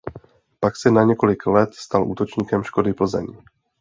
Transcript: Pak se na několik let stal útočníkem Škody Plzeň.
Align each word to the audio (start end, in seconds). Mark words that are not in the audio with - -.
Pak 0.59 0.75
se 0.77 0.91
na 0.91 1.03
několik 1.03 1.45
let 1.45 1.69
stal 1.73 2.07
útočníkem 2.07 2.63
Škody 2.63 2.93
Plzeň. 2.93 3.27